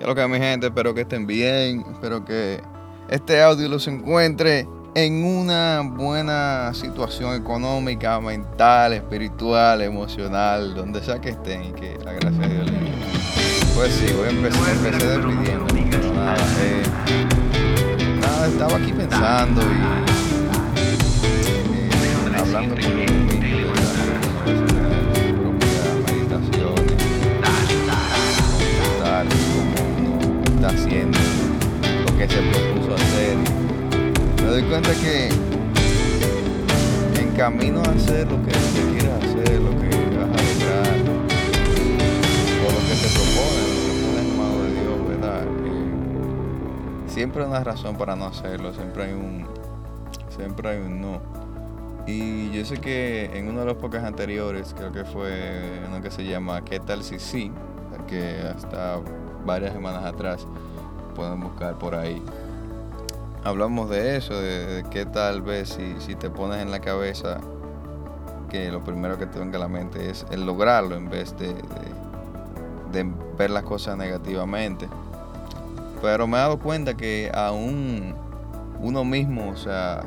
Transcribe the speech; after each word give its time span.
Que 0.00 0.06
lo 0.06 0.14
que 0.14 0.26
mi 0.26 0.38
gente, 0.38 0.68
espero 0.68 0.94
que 0.94 1.02
estén 1.02 1.26
bien, 1.26 1.84
espero 1.92 2.24
que 2.24 2.62
este 3.10 3.42
audio 3.42 3.68
los 3.68 3.86
encuentre 3.86 4.66
en 4.94 5.22
una 5.22 5.82
buena 5.82 6.72
situación 6.72 7.34
económica, 7.34 8.18
mental, 8.18 8.94
espiritual, 8.94 9.82
emocional, 9.82 10.74
donde 10.74 11.04
sea 11.04 11.20
que 11.20 11.28
estén 11.28 11.74
que 11.74 11.98
la 12.02 12.14
gracia 12.14 12.48
de 12.48 12.54
Dios 12.54 12.70
les. 12.70 12.80
Pues 13.74 13.92
sí, 13.92 14.06
voy 14.16 14.28
a 14.28 14.30
empezar, 14.30 14.70
empecé 14.70 15.06
despidiendo. 15.06 15.66
Nada, 16.14 16.34
eh, 16.62 16.82
estaba 18.48 18.78
aquí 18.78 18.94
pensando 18.94 19.60
y 19.60 19.64
eh, 21.76 21.90
hablando 22.38 22.74
con 22.74 22.96
mi 22.96 23.04
camino 37.40 37.80
a 37.80 37.92
hacer 37.92 38.30
lo 38.30 38.36
que 38.42 38.52
te 38.52 38.82
quieres 38.90 39.24
hacer, 39.24 39.60
lo 39.62 39.70
que 39.70 39.88
vas 40.14 40.28
a 40.28 40.42
lograr, 40.44 41.00
o 42.60 42.68
lo 42.70 42.80
que 42.86 42.94
te 43.00 43.08
propones, 43.16 43.64
lo 43.72 43.80
que 43.86 43.92
pones 44.04 44.24
en 44.28 44.62
de 44.62 44.82
Dios, 44.82 45.08
¿verdad? 45.08 45.42
Eh, 45.64 47.08
siempre 47.08 47.42
hay 47.42 47.48
una 47.48 47.64
razón 47.64 47.96
para 47.96 48.14
no 48.14 48.26
hacerlo, 48.26 48.74
siempre 48.74 49.04
hay 49.04 49.14
un, 49.14 49.46
siempre 50.36 50.68
hay 50.68 50.80
un 50.80 51.00
no. 51.00 51.22
Y 52.06 52.50
yo 52.50 52.62
sé 52.66 52.76
que 52.76 53.30
en 53.32 53.48
uno 53.48 53.60
de 53.60 53.66
los 53.68 53.76
podcasts 53.76 54.06
anteriores, 54.06 54.74
creo 54.76 54.92
que 54.92 55.06
fue 55.06 55.80
uno 55.88 56.02
que 56.02 56.10
se 56.10 56.26
llama 56.26 56.62
¿Qué 56.62 56.78
tal 56.78 57.02
si 57.02 57.18
sí? 57.18 57.50
Que 58.06 58.38
hasta 58.54 58.98
varias 59.46 59.72
semanas 59.72 60.04
atrás 60.04 60.46
pueden 61.14 61.40
buscar 61.40 61.78
por 61.78 61.94
ahí. 61.94 62.22
Hablamos 63.44 63.88
de 63.90 64.16
eso, 64.16 64.34
de, 64.34 64.66
de 64.66 64.90
qué 64.90 65.06
tal 65.06 65.42
vez 65.42 65.70
si, 65.70 65.94
si 66.00 66.14
te 66.14 66.30
pones 66.30 66.62
en 66.62 66.70
la 66.70 66.80
cabeza 66.80 67.40
que 68.50 68.70
lo 68.70 68.84
primero 68.84 69.16
que 69.16 69.26
te 69.26 69.38
venga 69.38 69.56
a 69.56 69.60
la 69.60 69.68
mente 69.68 70.10
es 70.10 70.26
el 70.30 70.44
lograrlo 70.44 70.96
en 70.96 71.08
vez 71.08 71.34
de, 71.38 71.54
de, 72.92 73.10
ver 73.38 73.50
las 73.50 73.62
cosas 73.62 73.96
negativamente. 73.96 74.88
Pero 76.02 76.26
me 76.26 76.36
he 76.36 76.40
dado 76.40 76.58
cuenta 76.58 76.94
que 76.96 77.30
aún 77.32 78.14
uno 78.80 79.04
mismo, 79.04 79.50
o 79.50 79.56
sea, 79.56 80.02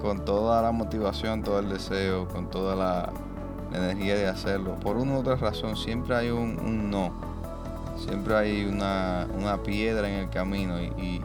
con 0.00 0.24
toda 0.24 0.62
la 0.62 0.72
motivación, 0.72 1.42
todo 1.42 1.58
el 1.60 1.68
deseo, 1.68 2.26
con 2.28 2.48
toda 2.48 2.74
la, 2.74 3.12
energía 3.72 4.16
de 4.16 4.26
hacerlo, 4.26 4.74
por 4.80 4.98
una 4.98 5.14
u 5.14 5.20
otra 5.20 5.36
razón 5.36 5.78
siempre 5.78 6.14
hay 6.14 6.28
un, 6.28 6.90
no, 6.90 7.10
siempre 7.96 8.34
hay 8.34 8.66
una, 8.66 9.26
una, 9.34 9.62
piedra 9.62 10.10
en 10.10 10.14
el 10.16 10.28
camino 10.28 10.78
y, 10.78 11.22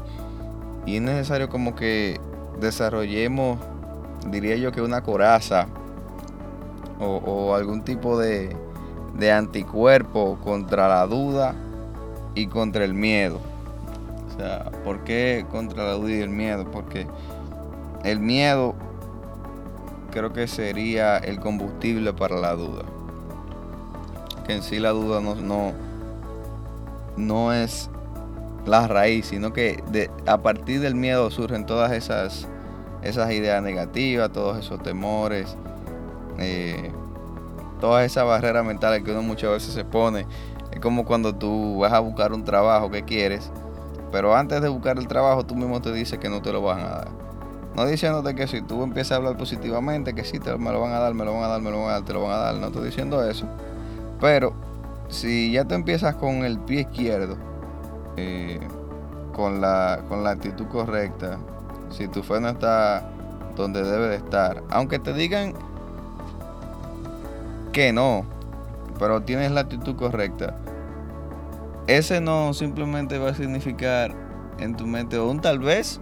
y, 0.87 0.95
es 0.95 1.01
necesario 1.01 1.49
como 1.49 1.75
que 1.75 2.19
desarrollemos, 2.59 3.59
diría 4.31 4.55
yo 4.55 4.71
que 4.71 4.81
una 4.81 5.03
coraza 5.03 5.67
o, 6.99 7.53
algún 7.53 7.83
tipo 7.83 8.17
de, 8.17 8.55
anticuerpo 9.31 10.39
contra 10.43 10.87
la 10.87 11.05
duda 11.05 11.53
y 12.35 12.47
contra 12.47 12.85
el 12.85 12.93
miedo. 12.93 13.39
O 14.27 14.39
sea, 14.39 14.71
¿por 14.83 15.03
qué 15.03 15.45
contra 15.51 15.83
la 15.83 15.93
duda 15.93 16.11
y 16.11 16.21
el 16.21 16.29
miedo? 16.29 16.69
Porque 16.71 17.07
el 18.03 18.19
miedo 18.19 18.75
creo 20.11 20.33
que 20.33 20.47
sería 20.47 21.17
el 21.17 21.39
combustible 21.39 22.13
para 22.13 22.37
la 22.37 22.53
duda. 22.53 22.83
Que 24.45 24.53
en 24.53 24.63
sí 24.63 24.79
la 24.79 24.91
duda 24.91 25.19
no, 25.19 25.73
no 27.17 27.53
es 27.53 27.89
la 28.67 28.87
raíz, 28.87 29.27
sino 29.27 29.53
que 29.53 29.83
de, 29.91 30.11
a 30.25 30.37
partir 30.37 30.79
del 30.81 30.95
miedo 30.95 31.29
surgen 31.31 31.65
todas 31.65 31.91
esas, 31.91 32.47
esas 33.01 33.31
ideas 33.31 33.63
negativas, 33.63 34.31
todos 34.31 34.57
esos 34.57 34.81
temores, 34.83 35.55
eh, 36.37 36.91
todas 37.79 38.05
esas 38.05 38.25
barreras 38.25 38.65
mentales 38.65 39.03
que 39.03 39.11
uno 39.11 39.23
muchas 39.23 39.51
veces 39.51 39.73
se 39.73 39.85
pone. 39.85 40.25
Es 40.71 40.79
como 40.79 41.05
cuando 41.05 41.33
tú 41.33 41.79
vas 41.79 41.93
a 41.93 41.99
buscar 41.99 42.33
un 42.33 42.43
trabajo 42.43 42.91
que 42.91 43.03
quieres, 43.03 43.51
pero 44.11 44.35
antes 44.35 44.61
de 44.61 44.69
buscar 44.69 44.97
el 44.97 45.07
trabajo 45.07 45.45
tú 45.45 45.55
mismo 45.55 45.81
te 45.81 45.91
dices 45.91 46.19
que 46.19 46.29
no 46.29 46.41
te 46.41 46.51
lo 46.51 46.61
van 46.61 46.79
a 46.79 46.89
dar. 46.89 47.07
No 47.75 47.85
diciéndote 47.85 48.33
que 48.33 48.47
si 48.47 48.61
tú 48.63 48.83
empiezas 48.83 49.13
a 49.13 49.15
hablar 49.17 49.37
positivamente, 49.37 50.15
que 50.15 50.23
sí, 50.23 50.39
te, 50.39 50.57
me 50.57 50.71
lo 50.71 50.81
van 50.81 50.93
a 50.93 50.99
dar, 50.99 51.13
me 51.13 51.23
lo 51.23 51.33
van 51.35 51.43
a 51.43 51.47
dar, 51.47 51.61
me 51.61 51.69
lo 51.69 51.81
van 51.81 51.89
a 51.89 51.93
dar, 51.93 52.05
te 52.05 52.13
lo 52.13 52.23
van 52.23 52.31
a 52.31 52.37
dar. 52.37 52.55
No 52.55 52.67
estoy 52.67 52.85
diciendo 52.85 53.23
eso. 53.23 53.45
Pero 54.19 54.53
si 55.09 55.51
ya 55.51 55.65
te 55.65 55.75
empiezas 55.75 56.15
con 56.15 56.43
el 56.43 56.57
pie 56.59 56.81
izquierdo, 56.81 57.37
eh, 58.17 58.59
con, 59.33 59.61
la, 59.61 60.01
con 60.09 60.23
la 60.23 60.31
actitud 60.31 60.67
correcta, 60.67 61.37
si 61.89 62.07
tu 62.07 62.23
fe 62.23 62.39
no 62.39 62.49
está 62.49 63.09
donde 63.55 63.83
debe 63.83 64.07
de 64.09 64.15
estar, 64.17 64.63
aunque 64.69 64.99
te 64.99 65.13
digan 65.13 65.53
que 67.71 67.93
no, 67.93 68.25
pero 68.99 69.21
tienes 69.21 69.51
la 69.51 69.61
actitud 69.61 69.95
correcta, 69.95 70.55
ese 71.87 72.19
no 72.19 72.53
simplemente 72.53 73.17
va 73.17 73.29
a 73.29 73.33
significar 73.33 74.13
en 74.59 74.75
tu 74.75 74.85
mente 74.85 75.19
un 75.19 75.39
tal 75.39 75.59
vez 75.59 75.99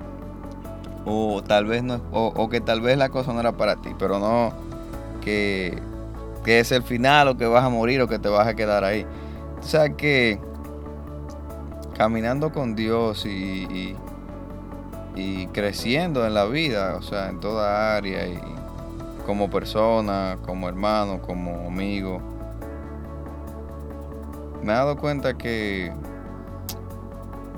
o 1.05 1.43
tal 1.43 1.65
vez 1.65 1.83
no 1.83 2.01
o, 2.11 2.33
o, 2.35 2.49
que 2.49 2.61
tal 2.61 2.81
vez 2.81 2.97
la 2.97 3.09
cosa 3.09 3.33
no 3.33 3.39
era 3.39 3.51
para 3.51 3.75
ti, 3.75 3.91
pero 3.99 4.19
no 4.19 4.53
que, 5.21 5.77
que, 6.43 6.59
es 6.59 6.71
el 6.71 6.83
final 6.83 7.27
o 7.27 7.37
que 7.37 7.45
vas 7.45 7.63
a 7.63 7.69
morir 7.69 8.01
o 8.01 8.07
que 8.07 8.19
te 8.19 8.29
vas 8.29 8.47
a 8.47 8.55
quedar 8.55 8.83
ahí. 8.83 9.05
O 9.59 9.63
sea 9.63 9.89
que 9.89 10.39
caminando 11.97 12.51
con 12.51 12.75
Dios 12.75 13.25
y, 13.25 13.95
y, 15.15 15.47
creciendo 15.47 16.25
en 16.25 16.33
la 16.33 16.45
vida, 16.45 16.95
o 16.97 17.01
sea, 17.01 17.29
en 17.29 17.39
toda 17.39 17.95
área 17.95 18.27
y 18.27 18.39
como 19.25 19.49
persona, 19.49 20.37
como 20.45 20.67
hermano, 20.67 21.21
como 21.21 21.67
amigo, 21.67 22.21
me 24.61 24.73
he 24.73 24.75
dado 24.75 24.97
cuenta 24.97 25.37
que 25.37 25.93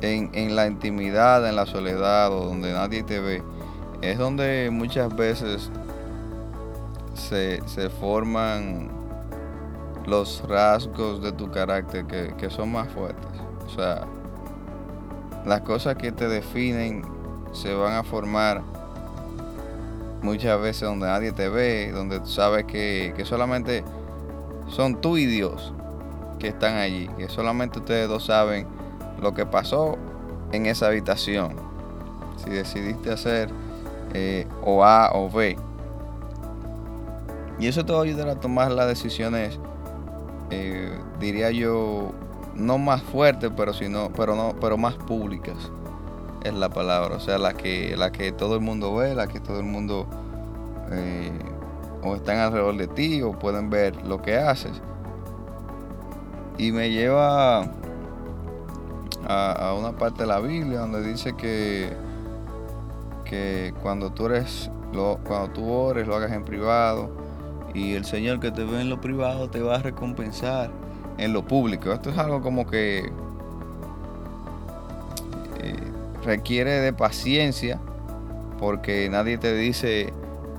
en, 0.01 0.29
en, 0.33 0.55
la 0.55 0.67
intimidad, 0.67 1.47
en 1.47 1.55
la 1.55 1.65
soledad 1.65 2.31
o 2.31 2.45
donde 2.45 2.71
nadie 2.73 3.03
te 3.03 3.19
ve, 3.19 3.41
es 4.01 4.17
donde 4.17 4.69
muchas 4.71 5.15
veces 5.15 5.71
se, 7.15 7.61
se 7.67 7.89
forman 7.89 8.89
los 10.05 10.43
rasgos 10.47 11.21
de 11.21 11.31
tu 11.31 11.49
carácter 11.51 12.05
que, 12.05 12.33
que, 12.37 12.49
son 12.49 12.71
más 12.71 12.87
fuertes. 12.89 13.27
O 13.65 13.69
sea, 13.69 14.05
las 15.47 15.61
cosas 15.61 15.95
que 15.95 16.11
te 16.11 16.27
definen 16.27 17.03
se 17.53 17.73
van 17.73 17.93
a 17.93 18.03
formar 18.03 18.61
muchas 20.21 20.59
veces 20.61 20.81
donde 20.81 21.07
nadie 21.07 21.31
te 21.31 21.47
ve, 21.47 21.91
donde 21.91 22.25
sabes 22.25 22.65
que, 22.65 23.13
que 23.15 23.25
solamente 23.25 23.83
son 24.67 24.99
tú 24.99 25.17
y 25.17 25.25
Dios 25.25 25.73
que 26.39 26.49
están 26.49 26.75
allí, 26.75 27.07
que 27.17 27.29
solamente 27.29 27.79
ustedes 27.79 28.07
dos 28.09 28.25
saben 28.25 28.67
lo 29.21 29.33
que 29.33 29.45
pasó 29.45 29.97
en 30.51 30.65
esa 30.65 30.87
habitación. 30.87 31.55
Si 32.43 32.49
decidiste 32.49 33.11
hacer 33.11 33.49
eh, 34.13 34.47
o 34.63 34.83
A 34.83 35.11
o 35.13 35.29
B. 35.29 35.57
Y 37.59 37.67
eso 37.67 37.85
te 37.85 37.93
va 37.93 37.99
a 37.99 38.03
ayudar 38.03 38.29
a 38.29 38.39
tomar 38.39 38.71
las 38.71 38.87
decisiones, 38.87 39.59
eh, 40.51 40.91
diría 41.19 41.49
yo, 41.49 42.11
no 42.57 42.77
más 42.77 43.01
fuertes, 43.03 43.51
pero 43.55 43.73
sino, 43.73 44.11
pero 44.13 44.35
no, 44.35 44.55
pero 44.59 44.77
más 44.77 44.95
públicas. 44.95 45.55
Es 46.43 46.53
la 46.53 46.69
palabra. 46.69 47.15
O 47.15 47.19
sea, 47.19 47.37
la 47.37 47.53
que, 47.53 47.95
que 48.13 48.31
todo 48.31 48.55
el 48.55 48.61
mundo 48.61 48.95
ve, 48.95 49.15
la 49.15 49.27
que 49.27 49.39
todo 49.39 49.59
el 49.59 49.65
mundo 49.65 50.07
eh, 50.91 51.31
o 52.03 52.15
están 52.15 52.37
alrededor 52.37 52.77
de 52.77 52.87
ti 52.87 53.21
o 53.21 53.33
pueden 53.33 53.69
ver 53.69 53.95
lo 54.05 54.21
que 54.21 54.37
haces. 54.37 54.81
Y 56.57 56.71
me 56.71 56.89
lleva 56.89 57.61
a, 59.27 59.51
a, 59.51 59.73
una 59.73 59.91
parte 59.91 60.23
de 60.23 60.27
la 60.27 60.39
Biblia 60.39 60.79
donde 60.79 61.03
dice 61.03 61.35
que, 61.35 61.93
que 63.25 63.73
cuando 63.81 64.11
tú 64.11 64.25
eres 64.27 64.71
lo, 64.93 65.19
cuando 65.23 65.49
tú 65.53 65.69
ores 65.69 66.07
lo 66.07 66.15
hagas 66.15 66.31
en 66.31 66.43
privado 66.43 67.09
y 67.73 67.93
el 67.93 68.05
Señor 68.05 68.39
que 68.39 68.51
te 68.51 68.63
ve 68.63 68.81
en 68.81 68.89
lo 68.89 69.01
privado 69.01 69.49
te 69.49 69.61
va 69.61 69.75
a 69.75 69.79
recompensar 69.79 70.71
en 71.17 71.33
lo 71.33 71.45
público. 71.45 71.91
Esto 71.91 72.09
es 72.09 72.17
algo 72.17 72.41
como 72.41 72.67
que 72.67 73.11
eh, 75.59 75.75
requiere 76.23 76.79
de 76.79 76.93
paciencia 76.93 77.79
porque 78.59 79.09
nadie 79.09 79.37
te 79.37 79.53
dice 79.53 80.13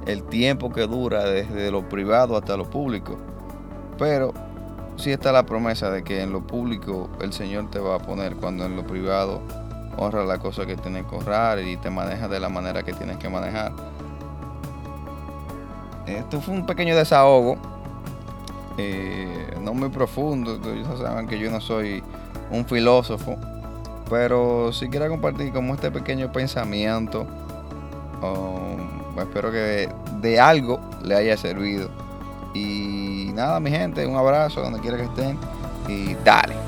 el 0.07 0.23
tiempo 0.25 0.71
que 0.71 0.87
dura 0.87 1.25
desde 1.25 1.71
lo 1.71 1.89
privado 1.89 2.37
hasta 2.37 2.57
lo 2.57 2.71
público. 2.71 3.17
Pero 3.99 4.33
sí 4.97 5.13
está 5.13 5.33
la 5.33 5.45
promesa 5.45 5.91
de 5.91 6.03
que 6.03 6.23
en 6.23 6.33
lo 6.33 6.47
público 6.47 7.11
el 7.21 7.33
Señor 7.33 7.71
te 7.71 7.79
va 7.79 7.97
a 7.97 7.99
poner 7.99 8.37
cuando 8.37 8.65
en 8.65 8.77
lo 8.77 8.85
privado 8.85 9.41
honra 9.97 10.25
la 10.25 10.39
cosa 10.39 10.65
que 10.65 10.77
tienes 10.77 11.05
que 11.07 11.17
honrar 11.17 11.59
y 11.61 11.77
te 11.77 11.91
maneja 11.91 12.29
de 12.29 12.41
la 12.41 12.49
manera 12.49 12.83
que 12.83 12.93
tienes 12.93 13.17
que 13.17 13.29
manejar. 13.29 13.73
Esto 16.07 16.41
fue 16.41 16.55
un 16.55 16.65
pequeño 16.65 16.97
desahogo, 16.97 17.59
eh, 18.79 19.55
no 19.61 19.75
muy 19.75 19.89
profundo. 19.89 20.55
Ustedes 20.55 20.87
saben 20.99 21.27
que 21.27 21.39
yo 21.39 21.51
no 21.51 21.61
soy 21.61 22.03
un 22.51 22.65
filósofo, 22.65 23.37
pero 24.09 24.73
si 24.73 24.89
quiero 24.89 25.09
compartir 25.09 25.53
como 25.53 25.75
este 25.75 25.91
pequeño 25.91 26.31
pensamiento, 26.33 27.27
um, 28.23 29.19
espero 29.19 29.51
que 29.51 29.89
de 30.21 30.41
algo 30.41 30.81
le 31.03 31.17
haya 31.17 31.37
servido. 31.37 31.91
Y 32.55 33.33
nada, 33.35 33.61
mi 33.61 33.71
gente, 33.71 34.07
un 34.07 34.17
abrazo 34.17 34.63
donde 34.63 34.81
quiera 34.81 34.97
que 34.97 35.05
estén 35.05 35.39
y 35.89 36.15
dale. 36.25 36.68